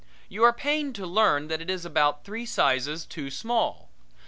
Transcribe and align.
You 0.29 0.43
are 0.45 0.51
pained 0.51 0.95
to 0.95 1.05
learn 1.05 1.47
that 1.49 1.61
it 1.61 1.69
is 1.69 1.85
about 1.85 2.23
three 2.23 2.47
sizes 2.47 3.05
too 3.05 3.29
small. 3.29 3.87